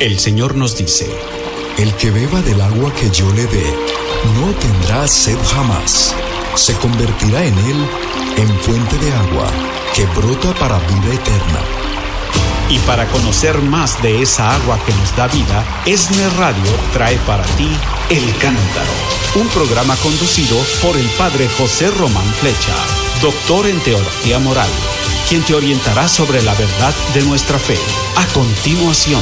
[0.00, 1.06] El Señor nos dice,
[1.78, 3.74] El que beba del agua que yo le dé,
[4.34, 6.12] no tendrá sed jamás.
[6.56, 7.86] Se convertirá en él
[8.36, 9.46] en fuente de agua
[9.94, 11.60] que brota para vida eterna.
[12.68, 17.44] y para conocer más de esa agua que nos da vida, Esner Radio trae para
[17.56, 17.70] ti
[18.10, 18.94] El Cántaro,
[19.36, 24.68] un programa conducido por el Padre José Román Flecha, doctor en Teología Moral,
[25.28, 27.76] quien te orientará sobre la verdad de nuestra fe.
[28.16, 29.20] A continuación.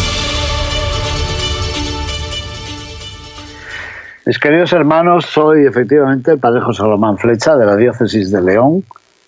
[4.27, 8.85] Mis queridos hermanos, soy efectivamente el Padre José Román Flecha de la Diócesis de León,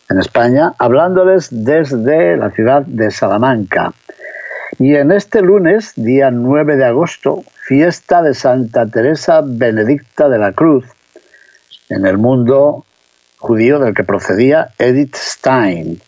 [0.08, 3.92] en España, hablándoles desde la ciudad de Salamanca.
[4.78, 10.52] Y en este lunes, día 9 de agosto, fiesta de Santa Teresa Benedicta de la
[10.52, 10.86] Cruz,
[11.88, 12.85] en el mundo
[13.38, 16.00] judío del que procedía Edith Stein,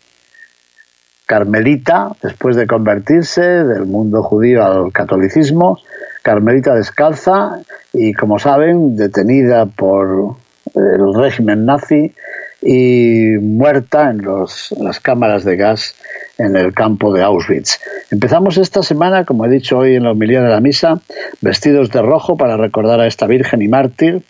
[1.27, 5.79] carmelita, después de convertirse del mundo judío al catolicismo,
[6.23, 7.61] carmelita descalza
[7.93, 10.37] y, como saben, detenida por
[10.75, 12.15] el régimen nazi
[12.63, 15.95] y muerta en, los, en las cámaras de gas
[16.39, 17.79] en el campo de Auschwitz.
[18.11, 21.01] Empezamos esta semana, como he dicho hoy en la homilía de la misa,
[21.41, 24.23] vestidos de rojo para recordar a esta Virgen y mártir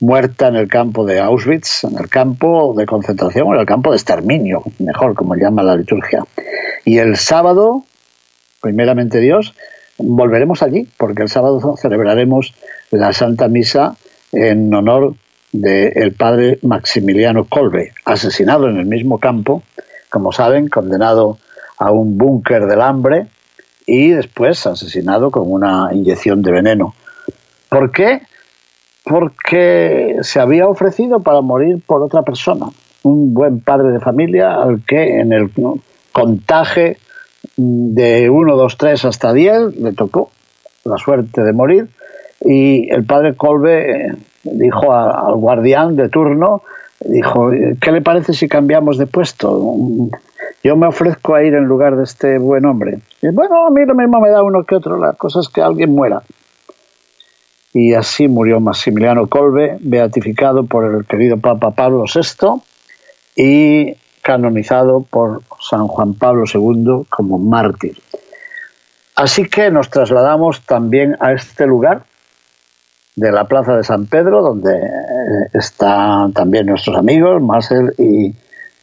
[0.00, 3.96] muerta en el campo de Auschwitz, en el campo de concentración, en el campo de
[3.96, 6.24] exterminio, mejor como llama la liturgia.
[6.84, 7.84] Y el sábado,
[8.60, 9.54] primeramente Dios,
[9.98, 12.54] volveremos allí, porque el sábado celebraremos
[12.90, 13.96] la Santa Misa
[14.32, 15.14] en honor
[15.52, 19.62] del padre Maximiliano Kolbe, asesinado en el mismo campo,
[20.10, 21.38] como saben, condenado
[21.78, 23.28] a un búnker del hambre
[23.86, 26.94] y después asesinado con una inyección de veneno.
[27.68, 28.22] ¿Por qué?
[29.08, 32.66] Porque se había ofrecido para morir por otra persona,
[33.04, 35.50] un buen padre de familia al que en el
[36.12, 36.96] contaje
[37.56, 40.30] de 1, 2, 3 hasta 10 le tocó
[40.84, 41.88] la suerte de morir
[42.44, 44.12] y el padre Colbe
[44.42, 46.62] dijo al guardián de turno,
[47.04, 47.50] dijo,
[47.80, 49.76] ¿qué le parece si cambiamos de puesto?
[50.62, 52.98] Yo me ofrezco a ir en lugar de este buen hombre.
[53.22, 55.90] Bueno, a mí lo mismo me da uno que otro, la cosa es que alguien
[55.90, 56.22] muera.
[57.78, 62.62] Y así murió Maximiliano Colbe, beatificado por el querido Papa Pablo VI
[63.36, 67.98] y canonizado por San Juan Pablo II como mártir.
[69.14, 72.04] Así que nos trasladamos también a este lugar
[73.14, 74.72] de la Plaza de San Pedro, donde
[75.52, 78.34] están también nuestros amigos, Marcel y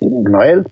[0.01, 0.67] Noel,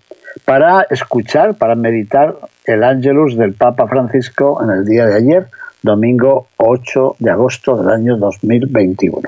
[0.46, 5.48] para escuchar, para meditar el Ángelus del Papa Francisco en el día de ayer,
[5.82, 9.22] domingo 8 de agosto del año 2021.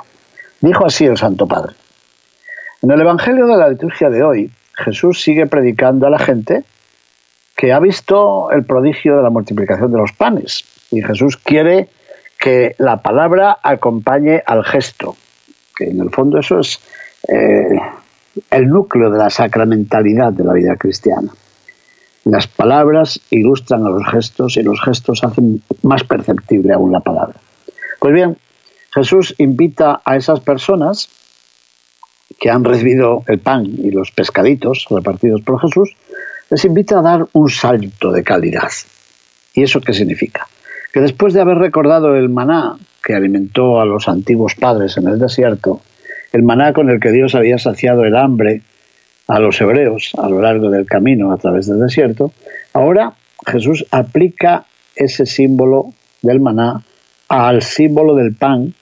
[0.61, 1.73] Dijo así el Santo Padre.
[2.81, 6.63] En el Evangelio de la liturgia de hoy, Jesús sigue predicando a la gente
[7.55, 10.63] que ha visto el prodigio de la multiplicación de los panes.
[10.91, 11.87] Y Jesús quiere
[12.37, 15.15] que la palabra acompañe al gesto,
[15.75, 16.79] que en el fondo eso es
[17.27, 17.79] eh,
[18.51, 21.31] el núcleo de la sacramentalidad de la vida cristiana.
[22.25, 27.35] Las palabras ilustran a los gestos y los gestos hacen más perceptible aún la palabra.
[27.99, 28.37] Pues bien,
[28.93, 31.09] Jesús invita a esas personas
[32.39, 35.95] que han recibido el pan y los pescaditos repartidos por Jesús,
[36.49, 38.69] les invita a dar un salto de calidad.
[39.53, 40.47] ¿Y eso qué significa?
[40.91, 45.19] Que después de haber recordado el maná que alimentó a los antiguos padres en el
[45.19, 45.81] desierto,
[46.31, 48.61] el maná con el que Dios había saciado el hambre
[49.27, 52.31] a los hebreos a lo largo del camino a través del desierto,
[52.73, 53.13] ahora
[53.45, 56.83] Jesús aplica ese símbolo del maná
[57.27, 58.73] al símbolo del pan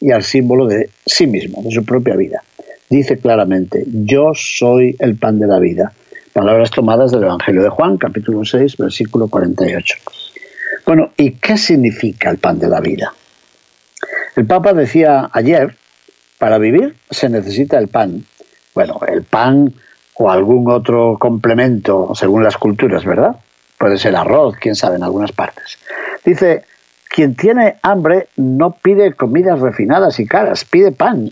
[0.00, 2.42] y al símbolo de sí mismo, de su propia vida.
[2.90, 5.92] Dice claramente, yo soy el pan de la vida.
[6.32, 9.96] Palabras tomadas del Evangelio de Juan, capítulo 6, versículo 48.
[10.84, 13.12] Bueno, ¿y qué significa el pan de la vida?
[14.34, 15.76] El Papa decía ayer,
[16.38, 18.24] para vivir se necesita el pan.
[18.74, 19.72] Bueno, el pan
[20.14, 23.36] o algún otro complemento según las culturas, ¿verdad?
[23.78, 25.78] Puede ser arroz, quién sabe, en algunas partes.
[26.24, 26.64] Dice,
[27.08, 31.30] quien tiene hambre no pide comidas refinadas y caras, pide pan.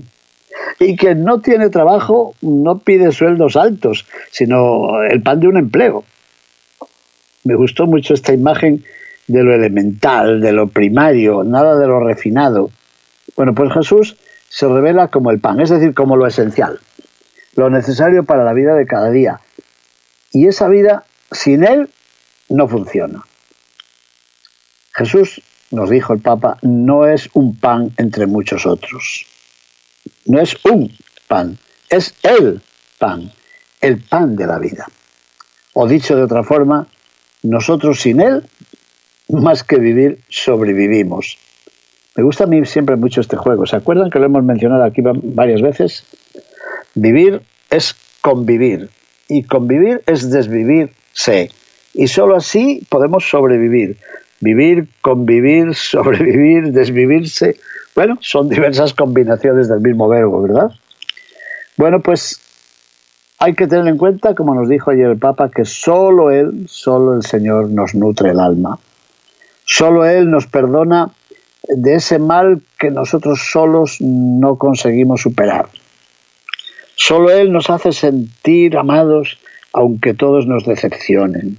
[0.78, 6.04] y quien no tiene trabajo no pide sueldos altos, sino el pan de un empleo.
[7.44, 8.84] Me gustó mucho esta imagen
[9.26, 12.70] de lo elemental, de lo primario, nada de lo refinado.
[13.36, 14.16] Bueno, pues Jesús
[14.52, 16.78] se revela como el pan, es decir, como lo esencial,
[17.56, 19.40] lo necesario para la vida de cada día.
[20.30, 21.88] Y esa vida, sin Él,
[22.50, 23.22] no funciona.
[24.92, 25.40] Jesús,
[25.70, 29.24] nos dijo el Papa, no es un pan entre muchos otros.
[30.26, 30.94] No es un
[31.28, 31.56] pan,
[31.88, 32.60] es el
[32.98, 33.32] pan,
[33.80, 34.86] el pan de la vida.
[35.72, 36.86] O dicho de otra forma,
[37.42, 38.46] nosotros sin Él,
[39.30, 41.38] más que vivir, sobrevivimos.
[42.16, 43.64] Me gusta a mí siempre mucho este juego.
[43.66, 46.04] ¿Se acuerdan que lo hemos mencionado aquí varias veces?
[46.94, 48.90] Vivir es convivir
[49.28, 51.50] y convivir es desvivirse.
[51.94, 53.96] Y solo así podemos sobrevivir.
[54.40, 57.56] Vivir, convivir, sobrevivir, desvivirse.
[57.94, 60.70] Bueno, son diversas combinaciones del mismo verbo, ¿verdad?
[61.76, 62.40] Bueno, pues
[63.38, 67.14] hay que tener en cuenta, como nos dijo ayer el Papa, que solo Él, solo
[67.14, 68.78] el Señor nos nutre el alma.
[69.64, 71.10] Solo Él nos perdona
[71.68, 75.68] de ese mal que nosotros solos no conseguimos superar.
[76.96, 79.38] Solo Él nos hace sentir amados
[79.72, 81.58] aunque todos nos decepcionen.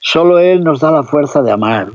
[0.00, 1.88] Solo Él nos da la fuerza de amar.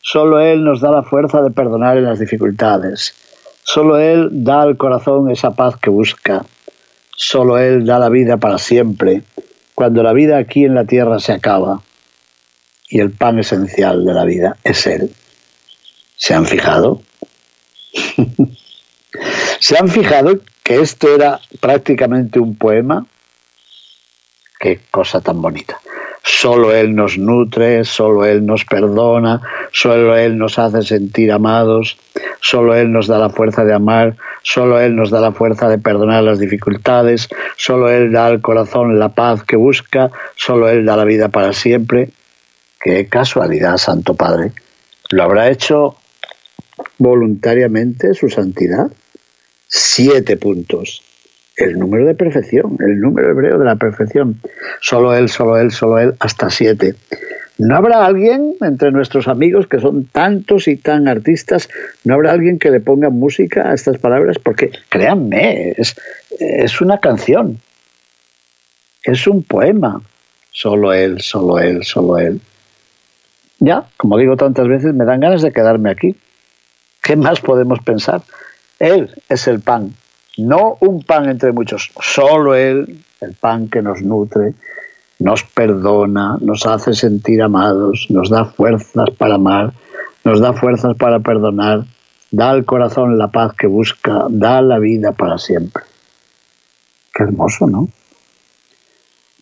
[0.00, 3.14] Solo Él nos da la fuerza de perdonar en las dificultades.
[3.62, 6.44] Solo Él da al corazón esa paz que busca.
[7.16, 9.22] Solo Él da la vida para siempre,
[9.74, 11.80] cuando la vida aquí en la tierra se acaba.
[12.88, 15.10] Y el pan esencial de la vida es Él.
[16.16, 17.02] ¿Se han fijado?
[19.60, 23.06] ¿Se han fijado que esto era prácticamente un poema?
[24.58, 25.78] Qué cosa tan bonita.
[26.22, 31.98] Solo Él nos nutre, solo Él nos perdona, solo Él nos hace sentir amados,
[32.40, 35.78] solo Él nos da la fuerza de amar, solo Él nos da la fuerza de
[35.78, 40.96] perdonar las dificultades, solo Él da al corazón la paz que busca, solo Él da
[40.96, 42.08] la vida para siempre.
[42.80, 44.52] Qué casualidad, Santo Padre.
[45.10, 45.96] ¿Lo habrá hecho
[46.98, 48.90] voluntariamente su santidad?
[49.68, 51.02] Siete puntos
[51.56, 54.40] el número de perfección, el número hebreo de la perfección.
[54.80, 56.94] Solo él, solo él, solo él, hasta siete.
[57.58, 61.68] ¿No habrá alguien entre nuestros amigos que son tantos y tan artistas,
[62.02, 64.38] no habrá alguien que le ponga música a estas palabras?
[64.40, 65.94] Porque créanme, es,
[66.40, 67.60] es una canción,
[69.04, 70.00] es un poema.
[70.50, 72.40] Solo él, solo él, solo él.
[73.60, 76.16] Ya, como digo tantas veces, me dan ganas de quedarme aquí.
[77.04, 78.22] ¿Qué más podemos pensar?
[78.78, 79.94] Él es el pan,
[80.38, 84.54] no un pan entre muchos, solo Él, el pan que nos nutre,
[85.18, 89.74] nos perdona, nos hace sentir amados, nos da fuerzas para amar,
[90.24, 91.84] nos da fuerzas para perdonar,
[92.30, 95.82] da al corazón la paz que busca, da la vida para siempre.
[97.12, 97.86] Qué hermoso, ¿no?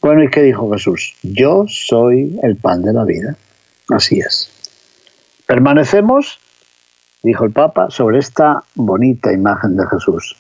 [0.01, 1.15] Bueno, ¿y qué dijo Jesús?
[1.23, 3.37] Yo soy el pan de la vida.
[3.89, 4.51] Así es.
[5.47, 6.41] Permanecemos,
[7.23, 10.37] dijo el Papa, sobre esta bonita imagen de Jesús.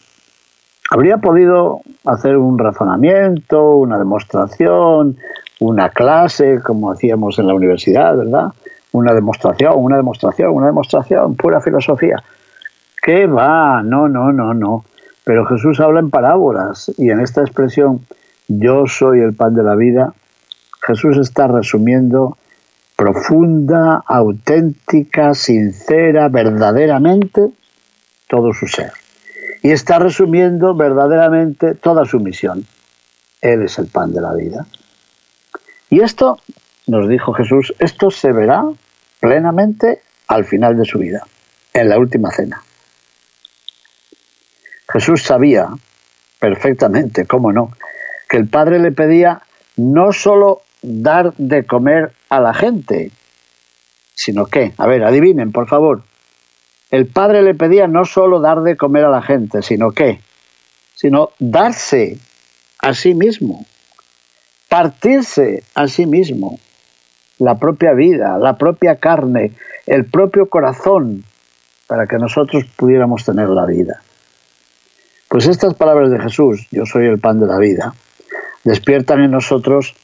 [0.90, 5.16] Habría podido hacer un razonamiento, una demostración,
[5.60, 8.48] una clase, como hacíamos en la universidad, ¿verdad?
[8.92, 12.16] Una demostración, una demostración, una demostración, pura filosofía.
[13.00, 13.82] ¿Qué va?
[13.82, 14.84] No, no, no, no.
[15.24, 18.00] Pero Jesús habla en parábolas y en esta expresión,
[18.48, 20.12] yo soy el pan de la vida,
[20.84, 22.36] Jesús está resumiendo
[23.02, 27.50] profunda, auténtica, sincera, verdaderamente
[28.28, 28.92] todo su ser
[29.62, 32.66] y está resumiendo verdaderamente toda su misión.
[33.40, 34.66] Él es el pan de la vida.
[35.88, 36.38] Y esto,
[36.86, 38.64] nos dijo Jesús, esto se verá
[39.20, 41.22] plenamente al final de su vida,
[41.72, 42.62] en la última cena.
[44.92, 45.68] Jesús sabía
[46.40, 47.70] perfectamente, cómo no,
[48.28, 49.42] que el Padre le pedía
[49.76, 53.10] no solo dar de comer a la gente,
[54.14, 56.02] sino que, a ver, adivinen, por favor,
[56.90, 60.20] el padre le pedía no solo dar de comer a la gente, sino qué,
[60.94, 62.18] sino darse
[62.80, 63.64] a sí mismo,
[64.68, 66.58] partirse a sí mismo,
[67.38, 69.52] la propia vida, la propia carne,
[69.86, 71.24] el propio corazón,
[71.86, 74.02] para que nosotros pudiéramos tener la vida.
[75.28, 77.94] Pues estas palabras de Jesús, yo soy el pan de la vida,
[78.64, 79.94] despiertan en nosotros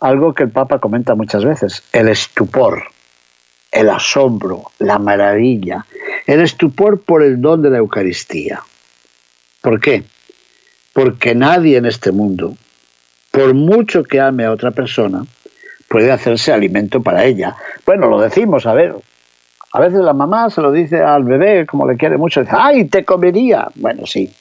[0.00, 2.84] algo que el Papa comenta muchas veces, el estupor,
[3.70, 5.84] el asombro, la maravilla,
[6.26, 8.60] el estupor por el don de la Eucaristía.
[9.60, 10.04] ¿Por qué?
[10.92, 12.54] Porque nadie en este mundo,
[13.30, 15.22] por mucho que ame a otra persona,
[15.88, 17.56] puede hacerse alimento para ella.
[17.84, 18.94] Bueno, lo decimos, a ver.
[19.72, 22.86] A veces la mamá se lo dice al bebé, como le quiere mucho, dice, ¡ay,
[22.86, 23.68] te comería!
[23.74, 24.32] Bueno, sí.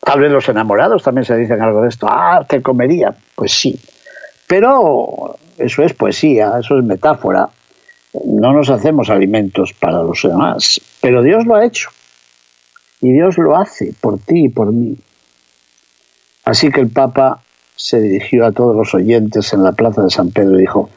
[0.00, 3.14] Tal vez los enamorados también se dicen algo de esto, ¡ah, te comería!
[3.34, 3.78] Pues sí.
[4.48, 7.48] Pero eso es poesía, eso es metáfora
[8.24, 11.90] no nos hacemos alimentos para los demás, pero Dios lo ha hecho.
[13.00, 14.96] Y Dios lo hace por ti y por mí.
[16.44, 17.40] Así que el Papa
[17.76, 20.90] se dirigió a todos los oyentes en la plaza de San Pedro y dijo,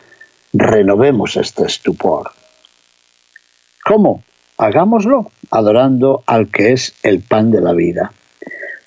[0.53, 2.31] renovemos este estupor.
[3.85, 4.23] ¿Cómo?
[4.57, 8.13] Hagámoslo adorando al que es el pan de la vida.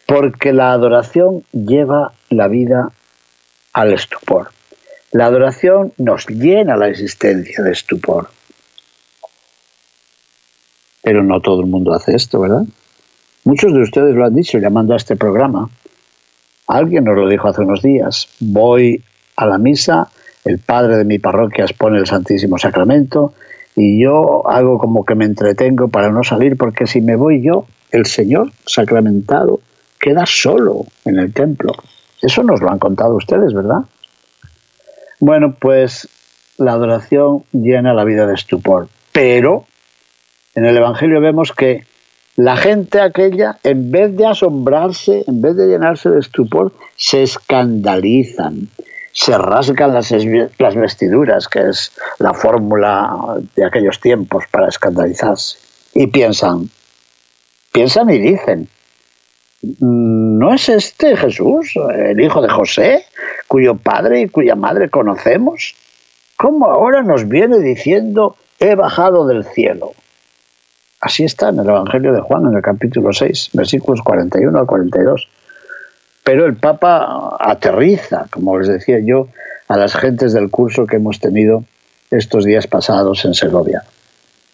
[0.06, 2.88] Porque la adoración lleva la vida
[3.72, 4.53] al estupor.
[5.14, 8.30] La adoración nos llena la existencia de estupor.
[11.04, 12.64] Pero no todo el mundo hace esto, ¿verdad?
[13.44, 15.70] Muchos de ustedes lo han dicho llamando a este programa.
[16.66, 18.26] Alguien nos lo dijo hace unos días.
[18.40, 19.04] Voy
[19.36, 20.08] a la misa,
[20.44, 23.34] el padre de mi parroquia expone el Santísimo Sacramento
[23.76, 27.66] y yo hago como que me entretengo para no salir porque si me voy yo,
[27.92, 29.60] el Señor sacramentado
[30.00, 31.72] queda solo en el templo.
[32.20, 33.84] Eso nos lo han contado ustedes, ¿verdad?
[35.20, 36.08] Bueno, pues
[36.58, 39.64] la adoración llena la vida de estupor, pero
[40.54, 41.84] en el Evangelio vemos que
[42.36, 48.68] la gente aquella, en vez de asombrarse, en vez de llenarse de estupor, se escandalizan,
[49.12, 50.12] se rasgan las,
[50.58, 55.58] las vestiduras, que es la fórmula de aquellos tiempos para escandalizarse,
[55.94, 56.68] y piensan,
[57.72, 58.68] piensan y dicen,
[59.80, 63.04] ¿no es este Jesús, el hijo de José,
[63.48, 65.74] cuyo padre y cuya madre conocemos?
[66.36, 69.92] ¿Cómo ahora nos viene diciendo, he bajado del cielo?
[71.00, 75.28] Así está en el Evangelio de Juan, en el capítulo 6, versículos 41 al 42.
[76.24, 79.28] Pero el Papa aterriza, como les decía yo,
[79.68, 81.64] a las gentes del curso que hemos tenido
[82.10, 83.82] estos días pasados en Segovia.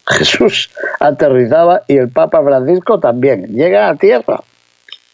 [0.07, 3.47] Jesús aterrizaba y el Papa Francisco también.
[3.47, 4.41] Llega a tierra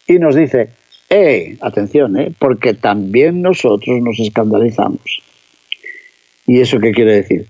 [0.07, 0.69] y nos dice,
[1.09, 5.21] eh, atención, eh, porque también nosotros nos escandalizamos.
[6.45, 7.47] ¿Y eso qué quiere decir?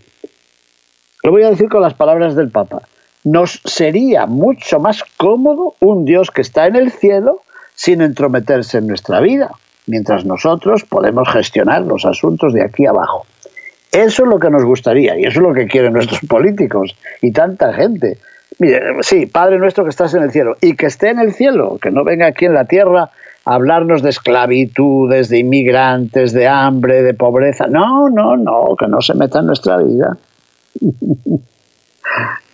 [1.23, 2.81] Lo voy a decir con las palabras del Papa
[3.27, 7.41] nos sería mucho más cómodo un Dios que está en el cielo
[7.75, 9.51] sin entrometerse en nuestra vida,
[9.85, 13.25] mientras nosotros podemos gestionar los asuntos de aquí abajo.
[13.91, 17.33] Eso es lo que nos gustaría y eso es lo que quieren nuestros políticos y
[17.33, 18.17] tanta gente.
[19.01, 21.91] Sí, Padre nuestro que estás en el cielo y que esté en el cielo, que
[21.91, 23.11] no venga aquí en la tierra
[23.45, 27.67] a hablarnos de esclavitudes, de inmigrantes, de hambre, de pobreza.
[27.67, 30.17] No, no, no, que no se meta en nuestra vida.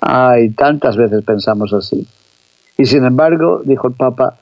[0.02, 2.06] Ay, tantas veces pensamos así.
[2.78, 4.36] Y sin embargo, dijo el Papa,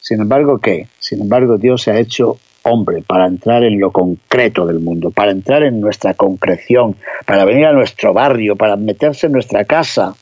[0.00, 0.88] sin embargo, ¿qué?
[0.98, 5.30] Sin embargo, Dios se ha hecho hombre para entrar en lo concreto del mundo, para
[5.30, 10.14] entrar en nuestra concreción, para venir a nuestro barrio, para meterse en nuestra casa.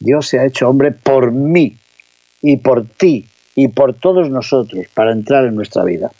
[0.00, 1.76] Dios se ha hecho hombre por mí
[2.40, 6.10] y por ti y por todos nosotros para entrar en nuestra vida.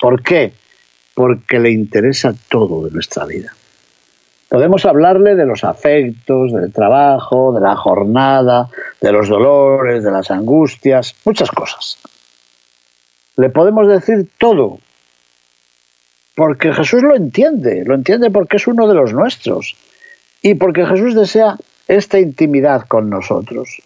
[0.00, 0.52] ¿Por qué?
[1.14, 3.52] Porque le interesa todo de nuestra vida.
[4.48, 8.68] Podemos hablarle de los afectos, del trabajo, de la jornada,
[9.00, 11.98] de los dolores, de las angustias, muchas cosas.
[13.36, 14.78] Le podemos decir todo,
[16.34, 19.76] porque Jesús lo entiende, lo entiende porque es uno de los nuestros
[20.42, 21.56] y porque Jesús desea
[21.88, 23.80] esta intimidad con nosotros.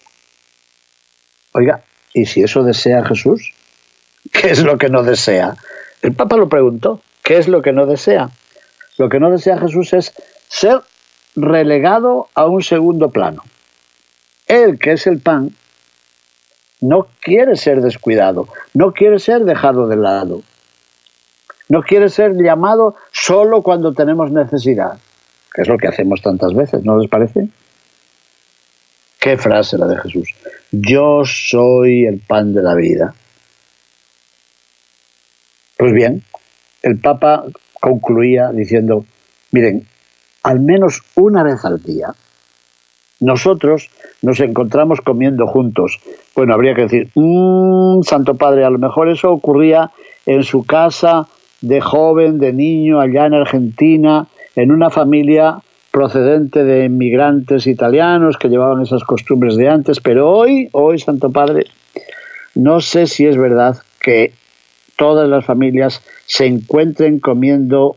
[1.54, 1.82] Oiga,
[2.12, 3.52] ¿y si eso desea Jesús?
[4.32, 5.56] ¿Qué es lo que no desea?
[6.02, 8.30] El Papa lo preguntó, ¿qué es lo que no desea?
[8.98, 10.12] Lo que no desea Jesús es
[10.48, 10.80] ser
[11.36, 13.42] relegado a un segundo plano.
[14.48, 15.50] Él, que es el pan,
[16.80, 20.42] no quiere ser descuidado, no quiere ser dejado de lado,
[21.68, 24.98] no quiere ser llamado solo cuando tenemos necesidad,
[25.54, 27.48] que es lo que hacemos tantas veces, ¿no les parece?
[29.22, 30.30] Qué frase la de Jesús.
[30.72, 33.14] Yo soy el pan de la vida.
[35.78, 36.24] Pues bien,
[36.82, 37.44] el Papa
[37.80, 39.04] concluía diciendo,
[39.52, 39.86] miren,
[40.42, 42.08] al menos una vez al día,
[43.20, 43.90] nosotros
[44.22, 46.00] nos encontramos comiendo juntos.
[46.34, 49.92] Bueno, habría que decir, mmm, Santo Padre, a lo mejor eso ocurría
[50.26, 51.28] en su casa
[51.60, 54.26] de joven, de niño, allá en Argentina,
[54.56, 55.58] en una familia
[55.92, 61.66] procedente de inmigrantes italianos que llevaban esas costumbres de antes, pero hoy, hoy, Santo Padre,
[62.54, 64.32] no sé si es verdad que
[64.96, 67.96] todas las familias se encuentren comiendo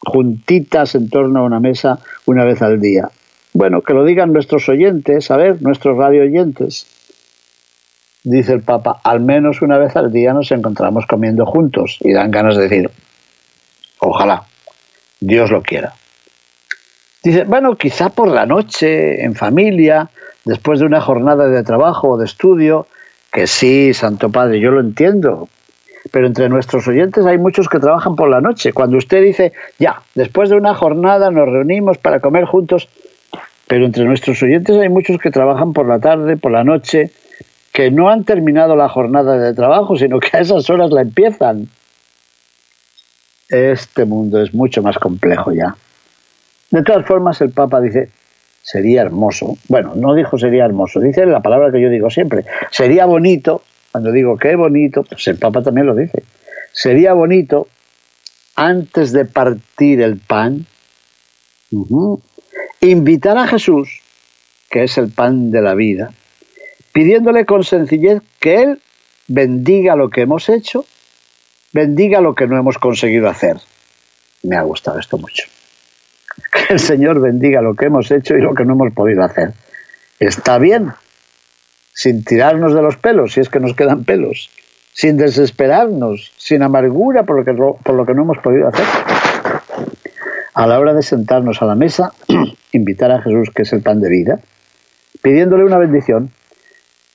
[0.00, 3.08] juntitas en torno a una mesa una vez al día.
[3.54, 6.86] Bueno, que lo digan nuestros oyentes, a ver, nuestros radio oyentes.
[8.24, 12.32] Dice el Papa, al menos una vez al día nos encontramos comiendo juntos y dan
[12.32, 12.90] ganas de decir,
[14.00, 14.42] ojalá,
[15.20, 15.94] Dios lo quiera.
[17.26, 20.10] Dice, bueno, quizá por la noche, en familia,
[20.44, 22.86] después de una jornada de trabajo o de estudio,
[23.32, 25.48] que sí, Santo Padre, yo lo entiendo,
[26.12, 28.72] pero entre nuestros oyentes hay muchos que trabajan por la noche.
[28.72, 32.88] Cuando usted dice, ya, después de una jornada nos reunimos para comer juntos,
[33.66, 37.10] pero entre nuestros oyentes hay muchos que trabajan por la tarde, por la noche,
[37.72, 41.66] que no han terminado la jornada de trabajo, sino que a esas horas la empiezan.
[43.48, 45.74] Este mundo es mucho más complejo ya.
[46.76, 48.10] De todas formas, el Papa dice,
[48.60, 49.56] sería hermoso.
[49.66, 54.12] Bueno, no dijo sería hermoso, dice la palabra que yo digo siempre, sería bonito cuando
[54.12, 56.22] digo qué bonito, pues el Papa también lo dice.
[56.72, 57.66] Sería bonito
[58.56, 60.66] antes de partir el pan,
[62.82, 64.02] invitar a Jesús,
[64.68, 66.10] que es el pan de la vida,
[66.92, 68.82] pidiéndole con sencillez que Él
[69.28, 70.84] bendiga lo que hemos hecho,
[71.72, 73.56] bendiga lo que no hemos conseguido hacer.
[74.42, 75.55] Me ha gustado esto mucho.
[76.56, 79.52] Que el Señor bendiga lo que hemos hecho y lo que no hemos podido hacer.
[80.18, 80.92] Está bien,
[81.92, 84.50] sin tirarnos de los pelos, si es que nos quedan pelos,
[84.92, 88.86] sin desesperarnos, sin amargura por lo que, por lo que no hemos podido hacer.
[90.54, 92.12] A la hora de sentarnos a la mesa,
[92.72, 94.40] invitar a Jesús, que es el pan de vida,
[95.20, 96.30] pidiéndole una bendición,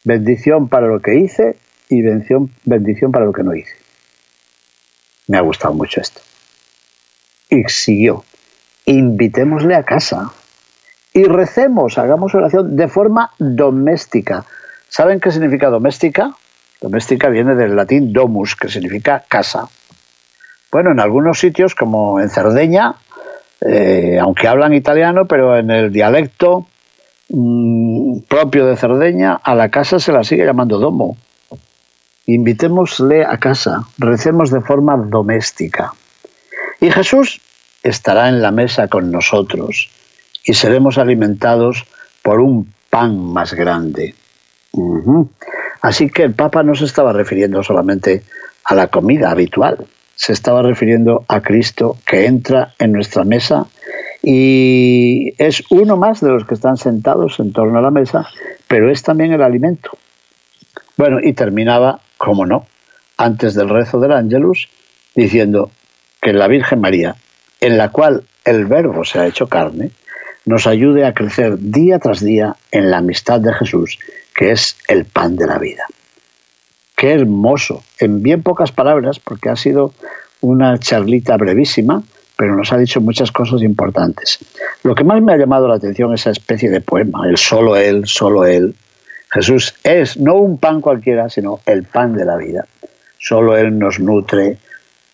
[0.03, 1.55] bendición para lo que hice
[1.89, 3.73] y bendición, bendición para lo que no hice.
[5.27, 6.21] Me ha gustado mucho esto.
[7.49, 8.23] Y siguió,
[8.85, 10.31] invitémosle a casa
[11.13, 14.45] y recemos, hagamos oración de forma doméstica.
[14.87, 16.31] ¿Saben qué significa doméstica?
[16.79, 19.67] Doméstica viene del latín domus, que significa casa.
[20.71, 22.95] Bueno, en algunos sitios, como en Cerdeña,
[23.59, 26.65] eh, aunque hablan italiano, pero en el dialecto
[27.29, 31.17] mm, propio de Cerdeña, a la casa se la sigue llamando domo.
[32.25, 35.91] Invitémosle a casa, recemos de forma doméstica.
[36.79, 37.41] Y Jesús
[37.83, 39.89] estará en la mesa con nosotros
[40.45, 41.85] y seremos alimentados
[42.21, 44.15] por un pan más grande.
[45.81, 48.23] Así que el Papa no se estaba refiriendo solamente
[48.65, 49.85] a la comida habitual,
[50.15, 53.65] se estaba refiriendo a Cristo que entra en nuestra mesa
[54.21, 58.27] y es uno más de los que están sentados en torno a la mesa,
[58.67, 59.91] pero es también el alimento.
[60.95, 62.67] Bueno, y terminaba, como no,
[63.17, 64.69] antes del rezo del Ángelus,
[65.15, 65.71] diciendo
[66.21, 67.15] que la Virgen María,
[67.61, 69.91] en la cual el Verbo se ha hecho carne,
[70.45, 73.99] nos ayude a crecer día tras día en la amistad de Jesús,
[74.35, 75.85] que es el pan de la vida.
[76.95, 79.93] Qué hermoso, en bien pocas palabras, porque ha sido
[80.41, 82.01] una charlita brevísima,
[82.35, 84.39] pero nos ha dicho muchas cosas importantes.
[84.81, 87.75] Lo que más me ha llamado la atención es esa especie de poema, el solo
[87.75, 88.73] Él, solo Él.
[89.31, 92.65] Jesús es no un pan cualquiera, sino el pan de la vida.
[93.19, 94.57] Solo Él nos nutre,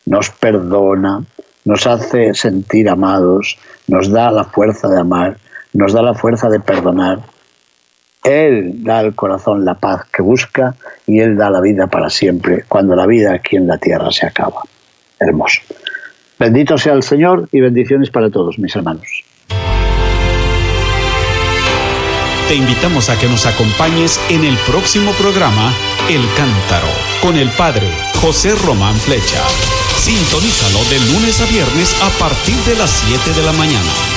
[0.05, 1.25] nos perdona,
[1.67, 3.57] nos hace sentir amados,
[3.89, 5.37] nos da la fuerza de amar,
[5.73, 7.19] nos da la fuerza de perdonar.
[8.23, 10.75] Él da al corazón la paz que busca
[11.05, 14.25] y Él da la vida para siempre, cuando la vida aquí en la tierra se
[14.25, 14.61] acaba.
[15.19, 15.59] Hermoso.
[16.39, 19.25] Bendito sea el Señor y bendiciones para todos, mis hermanos.
[22.47, 25.73] Te invitamos a que nos acompañes en el próximo programa
[26.09, 26.87] El Cántaro
[27.21, 27.87] con el Padre
[28.21, 29.43] José Román Flecha.
[29.97, 34.16] Sintonízalo de lunes a viernes a partir de las 7 de la mañana.